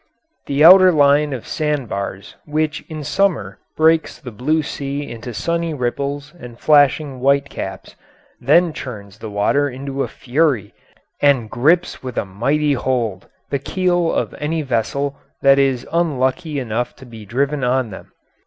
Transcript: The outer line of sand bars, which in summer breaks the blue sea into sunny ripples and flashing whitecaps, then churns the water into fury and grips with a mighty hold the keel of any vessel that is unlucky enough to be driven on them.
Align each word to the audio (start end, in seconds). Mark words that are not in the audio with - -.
The 0.47 0.65
outer 0.65 0.91
line 0.91 1.31
of 1.31 1.45
sand 1.45 1.87
bars, 1.87 2.35
which 2.45 2.83
in 2.89 3.03
summer 3.03 3.59
breaks 3.77 4.17
the 4.17 4.31
blue 4.31 4.63
sea 4.63 5.07
into 5.07 5.31
sunny 5.31 5.75
ripples 5.75 6.33
and 6.39 6.59
flashing 6.59 7.19
whitecaps, 7.19 7.95
then 8.39 8.73
churns 8.73 9.19
the 9.19 9.29
water 9.29 9.69
into 9.69 10.07
fury 10.07 10.73
and 11.21 11.51
grips 11.51 12.01
with 12.01 12.17
a 12.17 12.25
mighty 12.25 12.73
hold 12.73 13.27
the 13.51 13.59
keel 13.59 14.11
of 14.11 14.33
any 14.39 14.63
vessel 14.63 15.19
that 15.43 15.59
is 15.59 15.85
unlucky 15.93 16.57
enough 16.59 16.95
to 16.95 17.05
be 17.05 17.23
driven 17.23 17.63
on 17.63 17.91
them. 17.91 18.11